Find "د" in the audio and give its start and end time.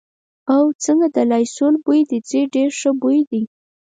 1.15-1.17